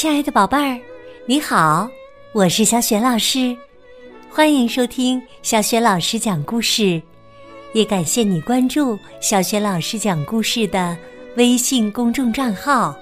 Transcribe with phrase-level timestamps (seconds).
[0.00, 0.80] 亲爱的宝贝儿，
[1.26, 1.86] 你好，
[2.32, 3.54] 我是小雪老师，
[4.30, 7.02] 欢迎收听小雪老师讲故事，
[7.74, 10.96] 也感谢你关注小雪老师讲故事的
[11.36, 12.96] 微信公众账号。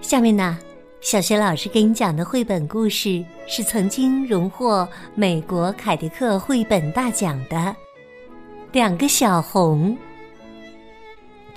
[0.00, 0.56] 下面呢，
[1.00, 7.56] 小雪老师给你讲的绘本故事是曾经荣获美国凯迪克绘本大奖的
[8.70, 9.90] 《两个小红》。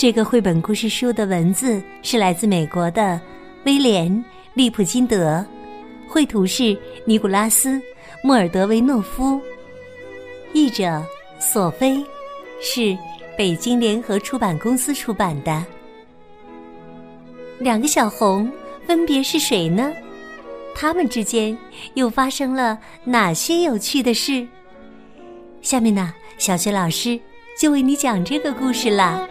[0.03, 3.17] 这个绘本故事书的文字是来自美国的
[3.63, 4.11] 威廉·
[4.53, 5.41] 利普金德，
[6.09, 7.75] 绘图是尼古拉斯·
[8.21, 9.39] 莫尔德维诺夫，
[10.51, 11.01] 译者
[11.39, 12.05] 索菲，
[12.61, 12.97] 是
[13.37, 15.65] 北京联合出版公司出版的。
[17.59, 18.51] 两个小红
[18.85, 19.89] 分别是谁呢？
[20.75, 21.57] 他们之间
[21.93, 24.45] 又发生了哪些有趣的事？
[25.61, 27.17] 下面呢，小学老师
[27.57, 29.25] 就为你讲这个故事啦。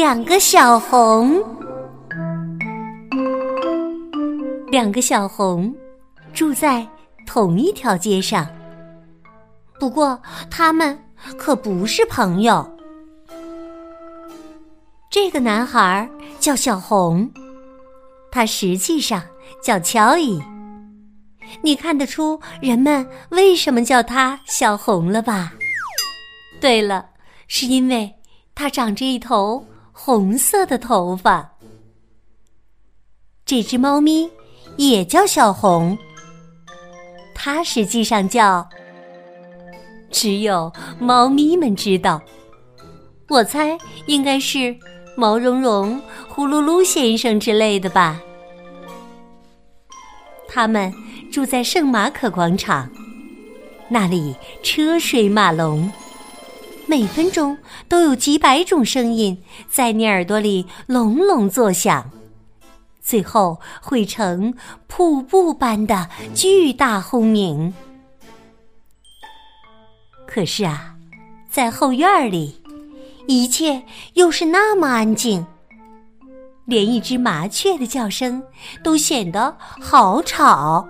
[0.00, 1.42] 两个小红，
[4.70, 5.74] 两个小红
[6.32, 6.86] 住在
[7.26, 8.46] 同一条街上，
[9.80, 10.96] 不过他们
[11.36, 12.64] 可不是朋友。
[15.10, 17.28] 这个男孩叫小红，
[18.30, 19.20] 他实际上
[19.60, 20.40] 叫乔伊。
[21.60, 25.54] 你看得出人们为什么叫他小红了吧？
[26.60, 27.06] 对了，
[27.48, 28.14] 是因为
[28.54, 29.66] 他长着一头。
[30.00, 31.56] 红色的头发。
[33.44, 34.30] 这只猫咪
[34.76, 35.98] 也叫小红。
[37.34, 38.66] 它实际上叫……
[40.08, 42.22] 只有猫咪们知道。
[43.28, 43.76] 我猜
[44.06, 44.74] 应该是
[45.16, 48.22] 毛茸茸、呼噜噜先生之类的吧。
[50.46, 50.94] 他们
[51.32, 52.88] 住在圣马可广场，
[53.88, 55.90] 那里车水马龙。
[56.88, 62.10] 每分钟都有几百种声音在你耳朵里隆隆作响，
[63.02, 64.54] 最后汇成
[64.86, 67.74] 瀑布般的巨大轰鸣。
[70.26, 70.94] 可是啊，
[71.50, 72.62] 在后院里，
[73.26, 73.82] 一切
[74.14, 75.46] 又是那么安静，
[76.64, 78.42] 连一只麻雀的叫声
[78.82, 80.88] 都显得好吵。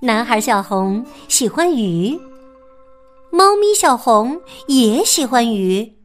[0.00, 2.18] 男孩小红喜欢鱼。
[3.34, 5.96] 猫咪小红也喜欢鱼，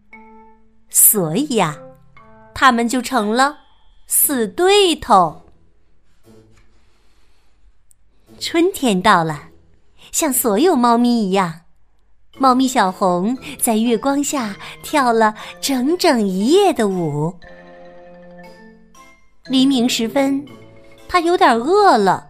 [0.90, 1.78] 所以呀，
[2.54, 3.58] 他们就成了
[4.08, 5.42] 死对头。
[8.40, 9.50] 春天到了，
[10.14, 11.64] 像所有猫咪一样，
[12.38, 17.38] 猫咪小红在月光下跳了整整一夜的舞。
[19.50, 20.46] 黎明时分，
[21.10, 22.27] 它有点饿了。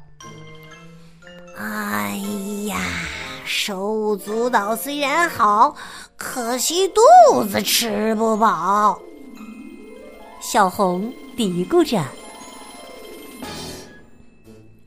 [4.07, 5.75] 手舞足蹈虽然好，
[6.15, 8.97] 可惜肚子吃不饱。
[10.39, 12.01] 小红嘀咕着。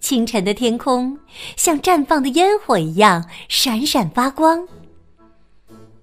[0.00, 1.19] 清晨的天空
[1.54, 4.66] 像绽放的烟火一样闪闪发光。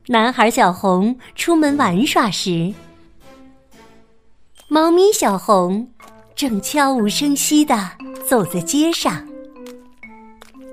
[0.10, 2.72] 男孩小红出门玩耍时，
[4.68, 5.90] 猫咪小红
[6.36, 7.90] 正悄无声息的
[8.30, 9.28] 走在街上。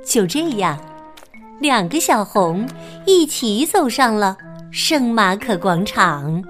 [0.07, 0.79] 就这样。
[1.61, 2.69] 两个小红
[3.07, 4.37] 一起走上了
[4.71, 6.43] 圣马可广场。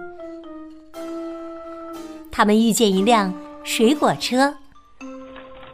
[2.33, 3.33] 他们遇见一辆
[3.63, 4.53] 水果车。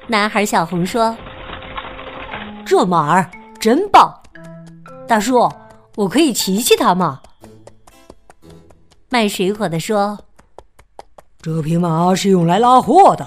[0.07, 1.17] 男孩小红说
[2.67, 4.13] ：“这马儿真棒，
[5.09, 5.51] 大叔，
[5.97, 7.23] 我可以骑骑它吗？”
[9.09, 10.19] 卖水果的说
[11.41, 13.27] ：“这匹马是用来拉货的，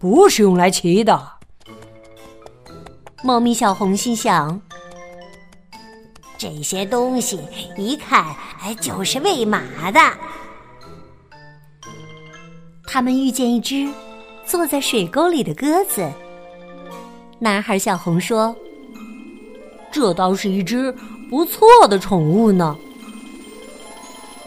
[0.00, 1.32] 不是用来骑的。”
[3.22, 4.62] 猫咪小红心想。
[6.42, 7.38] 这些东西
[7.76, 8.34] 一看
[8.80, 10.00] 就是喂马的。
[12.84, 13.88] 他们遇见一只
[14.44, 16.10] 坐在水沟里的鸽子。
[17.38, 18.56] 男孩小红说
[19.92, 20.92] ：“这倒是一只
[21.30, 22.76] 不错的宠物呢。”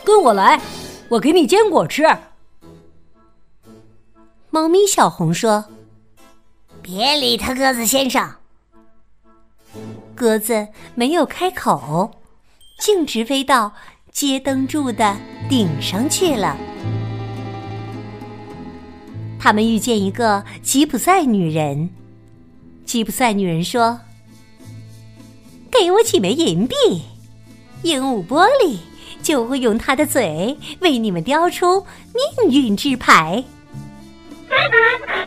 [0.04, 0.60] 跟我来，
[1.08, 2.04] 我给你坚果吃。
[4.50, 5.64] 猫咪小红说
[6.84, 8.30] ：“别理他，鸽子先生。”
[10.16, 12.10] 鸽子没有开口，
[12.80, 13.74] 径直飞到
[14.12, 15.16] 街灯柱的
[15.50, 16.58] 顶上去了。
[19.38, 21.90] 他们遇见一个吉普赛女人。
[22.86, 24.00] 吉普赛女人说
[25.70, 26.76] ：“给我几枚银币，
[27.84, 28.78] 鹦鹉玻璃
[29.22, 33.44] 就会用它的嘴为你们雕出命运之牌。”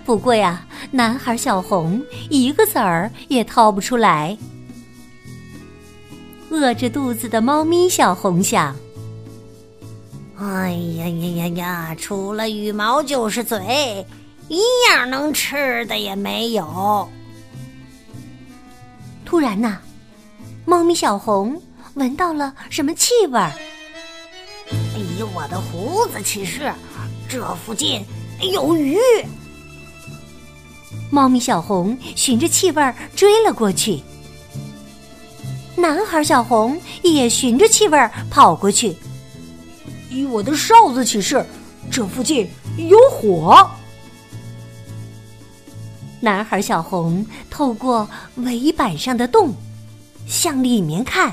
[0.05, 4.37] 不过呀，男孩小红一个子儿也掏不出来。
[6.51, 8.75] 饿着肚子的猫咪小红想
[10.41, 14.07] ：“哎呀呀呀呀，除了羽毛就是嘴，
[14.49, 17.09] 一样能吃的也没有。”
[19.27, 19.79] 突然呐，
[20.65, 21.61] 猫咪小红
[21.95, 23.53] 闻到了什么气味儿？
[24.97, 26.73] 以我的胡子起誓，
[27.29, 28.03] 这附近
[28.53, 28.97] 有鱼。
[31.11, 34.01] 猫咪小红循着气味儿追了过去。
[35.79, 38.97] 男孩小红也循着气味跑过去。
[40.11, 41.45] 以我的哨子起誓，
[41.89, 43.71] 这附近有火。
[46.21, 48.09] 男孩小红透过
[48.39, 49.55] 围板上的洞
[50.27, 51.33] 向里面看。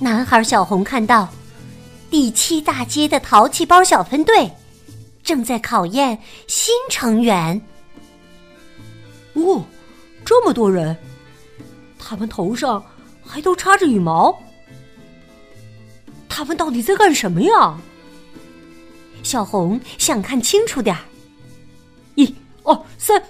[0.00, 1.28] 男孩小红看到
[2.10, 4.50] 第七大街的淘气包小分队
[5.22, 6.18] 正在考验
[6.48, 7.60] 新成员。
[9.34, 9.62] 哦，
[10.24, 10.96] 这么多人！
[12.02, 12.82] 他们头上
[13.24, 14.36] 还都插着羽毛，
[16.28, 17.78] 他们到底在干什么呀？
[19.22, 21.02] 小红想看清楚点儿。
[22.14, 23.22] 一、二、三，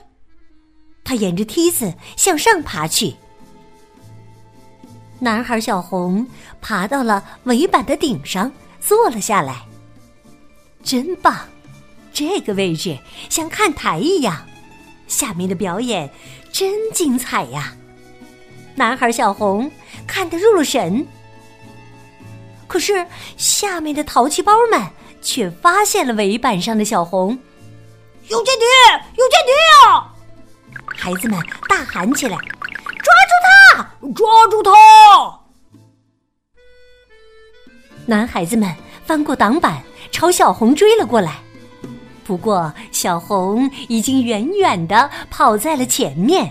[1.03, 3.15] 他沿着梯子向上爬去。
[5.19, 6.27] 男孩小红
[6.63, 8.51] 爬到了围板的顶上，
[8.81, 9.67] 坐了下来。
[10.83, 11.37] 真棒，
[12.13, 14.47] 这个位置像看台一样，
[15.09, 16.11] 下面的表演
[16.51, 17.77] 真精彩呀！
[18.81, 19.71] 男孩小红
[20.07, 21.07] 看得入了神，
[22.67, 23.07] 可是
[23.37, 24.81] 下面的淘气包们
[25.21, 27.39] 却发现了围板上的小红。
[28.29, 28.65] 有间谍！
[29.17, 29.53] 有间谍
[29.87, 30.11] 啊！
[30.97, 31.39] 孩子们
[31.69, 32.39] 大喊起来
[33.05, 33.33] ：“抓住
[33.77, 33.83] 他！
[34.15, 34.71] 抓住他！”
[38.09, 38.75] 男孩子们
[39.05, 41.37] 翻过挡板，朝小红追了过来。
[42.25, 46.51] 不过，小红已经远远的跑在了前面。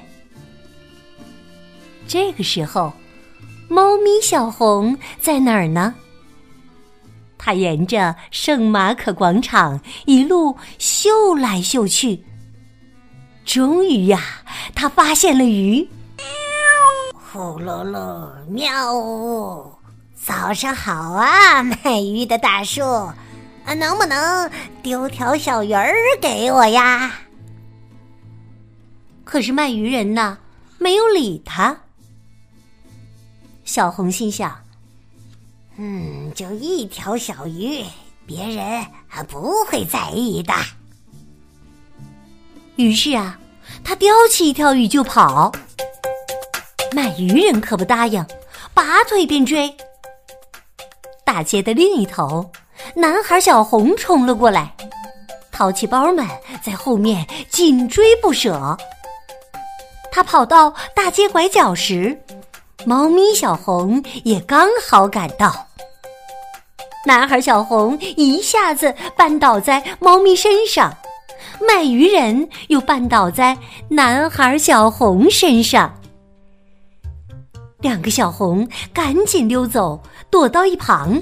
[2.10, 2.92] 这个时候，
[3.68, 5.94] 猫咪小红在哪儿呢？
[7.38, 12.26] 它沿着圣马可广场一路嗅来嗅去，
[13.46, 14.20] 终于呀，
[14.74, 15.88] 它发现了鱼。
[17.12, 19.80] 呼噜噜，喵！
[20.16, 22.82] 早上好啊，卖鱼的大叔，
[23.78, 24.50] 能不能
[24.82, 27.20] 丢条小鱼儿给我呀？
[29.24, 30.40] 可是卖鱼人呢，
[30.80, 31.78] 没有理他。
[33.70, 34.60] 小红心想
[35.78, 37.86] ：“嗯，就一条小鱼，
[38.26, 40.52] 别人还不会在意的。”
[42.78, 43.40] 于是啊，
[43.84, 45.52] 他叼起一条鱼就跑。
[46.94, 48.26] 卖鱼人可不答应，
[48.74, 49.72] 拔腿便追。
[51.24, 52.50] 大街的另一头，
[52.96, 54.76] 男孩小红冲了过来，
[55.52, 56.28] 淘气包们
[56.64, 58.76] 在后面紧追不舍。
[60.12, 62.20] 他跑到大街拐角时。
[62.86, 65.68] 猫咪小红也刚好赶到，
[67.06, 70.96] 男孩小红一下子绊倒在猫咪身上，
[71.60, 73.58] 卖鱼人又绊倒在
[73.90, 75.94] 男孩小红身上，
[77.80, 81.22] 两个小红赶紧溜走，躲到一旁。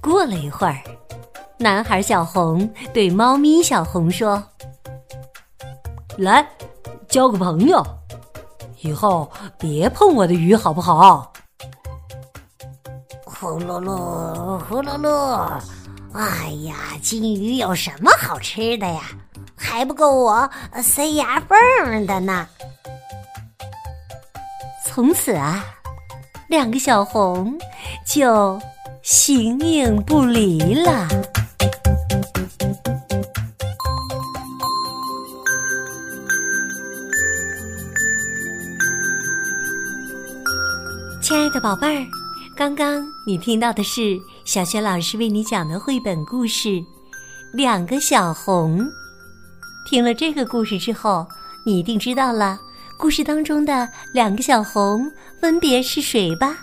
[0.00, 0.82] 过了一会儿，
[1.58, 4.42] 男孩小红对猫咪小红说
[6.16, 6.48] ：“来，
[7.08, 7.84] 交个朋友。”
[8.82, 11.32] 以后别碰我的鱼，好不好？
[13.24, 15.60] 呼噜噜，呼噜噜！
[16.12, 19.02] 哎呀，金鱼有什么好吃的呀？
[19.56, 20.50] 还不够我
[20.82, 22.46] 塞牙缝的呢！
[24.86, 25.64] 从此啊，
[26.48, 27.56] 两个小红
[28.06, 28.60] 就
[29.02, 31.06] 形影不离了。
[41.50, 42.06] 的宝贝儿，
[42.54, 46.68] 刚刚你听到的是小雪老师为你讲的绘本故事
[47.52, 48.80] 《两个小红》。
[49.84, 51.26] 听了这个故事之后，
[51.64, 52.56] 你一定知道了
[52.96, 56.56] 故事当中的两个小红分别是谁吧？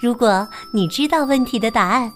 [0.00, 2.10] 如果你知道问题的答案，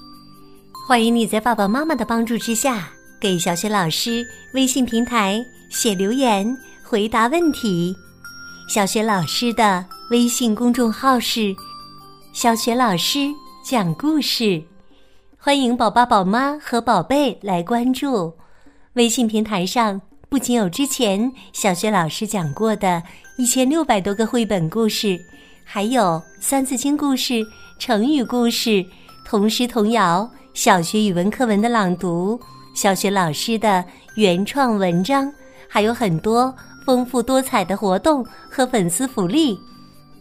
[0.89, 2.89] 欢迎你在爸爸妈妈的帮助之下，
[3.21, 7.95] 给小雪老师微信平台写留言回答问题。
[8.69, 9.85] 小雪老师的。
[10.11, 11.55] 微信公众号是
[12.33, 14.63] “小雪老师讲故事”，
[15.39, 18.33] 欢迎宝宝、宝妈和宝贝来关注。
[18.93, 23.03] 微信平台上不仅有之前小雪老师讲过的
[23.39, 25.19] 一千六百多个绘本故事，
[25.65, 26.03] 还有
[26.41, 27.45] 《三字经》故事、
[27.79, 28.85] 成语故事、
[29.25, 32.39] 童诗童谣、小学语文课文的朗读、
[32.75, 35.33] 小学老师的原创文章，
[35.69, 36.55] 还有很多
[36.85, 39.59] 丰富多彩的活动和粉丝福利。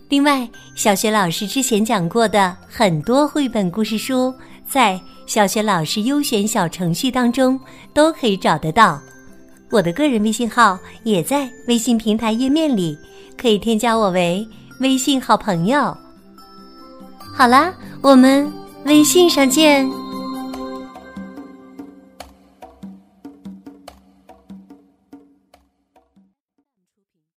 [0.09, 4.33] 另外，小学老师之前讲过的很多绘本故事书，
[4.65, 7.59] 在小学老师优选小程序当中
[7.93, 9.01] 都可以找得到。
[9.69, 12.97] 我的个人微信号也在微信平台页面里，
[13.37, 14.47] 可以添加我为
[14.79, 15.95] 微信好朋友。
[17.35, 18.49] 好啦，我们
[18.85, 20.06] 微信上见。